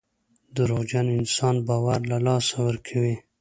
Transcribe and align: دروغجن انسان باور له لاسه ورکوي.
دروغجن 0.55 1.07
انسان 1.19 1.55
باور 1.67 1.99
له 2.11 2.17
لاسه 2.25 2.55
ورکوي. 2.67 3.15